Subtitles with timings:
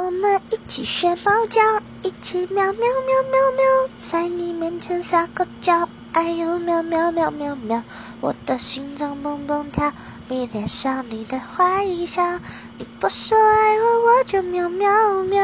[0.00, 1.60] 我们一起学猫叫，
[2.04, 3.64] 一起喵喵喵喵喵。
[4.08, 7.82] 在你面前撒个娇，哎呦喵喵喵喵喵。
[8.20, 9.92] 我的心脏蹦蹦跳，
[10.28, 12.22] 迷恋上你的坏笑。
[12.78, 14.88] 你不说爱我，我就喵喵
[15.24, 15.42] 喵。